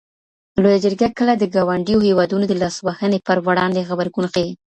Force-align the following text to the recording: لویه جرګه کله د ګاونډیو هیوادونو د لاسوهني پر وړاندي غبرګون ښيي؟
لویه 0.61 0.81
جرګه 0.85 1.07
کله 1.17 1.33
د 1.37 1.43
ګاونډیو 1.55 2.05
هیوادونو 2.07 2.45
د 2.47 2.53
لاسوهني 2.61 3.19
پر 3.27 3.37
وړاندي 3.45 3.81
غبرګون 3.89 4.25
ښيي؟ 4.33 4.51